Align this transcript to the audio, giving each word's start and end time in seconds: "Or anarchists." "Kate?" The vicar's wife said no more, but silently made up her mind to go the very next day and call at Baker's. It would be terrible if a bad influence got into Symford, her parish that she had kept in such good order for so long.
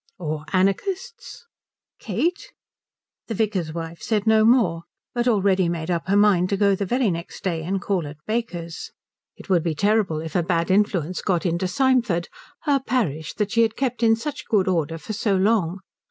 "Or 0.17 0.45
anarchists." 0.51 1.45
"Kate?" 1.99 2.51
The 3.27 3.35
vicar's 3.35 3.71
wife 3.71 4.01
said 4.01 4.25
no 4.25 4.43
more, 4.43 4.81
but 5.13 5.25
silently 5.25 5.69
made 5.69 5.91
up 5.91 6.07
her 6.07 6.17
mind 6.17 6.49
to 6.49 6.57
go 6.57 6.75
the 6.75 6.87
very 6.87 7.11
next 7.11 7.43
day 7.43 7.61
and 7.61 7.79
call 7.79 8.07
at 8.07 8.17
Baker's. 8.25 8.89
It 9.35 9.47
would 9.47 9.61
be 9.61 9.75
terrible 9.75 10.19
if 10.19 10.35
a 10.35 10.41
bad 10.41 10.71
influence 10.71 11.21
got 11.21 11.45
into 11.45 11.67
Symford, 11.67 12.29
her 12.63 12.79
parish 12.79 13.35
that 13.35 13.51
she 13.51 13.61
had 13.61 13.75
kept 13.75 14.01
in 14.01 14.15
such 14.15 14.47
good 14.47 14.67
order 14.67 14.97
for 14.97 15.13
so 15.13 15.35
long. 15.35 15.81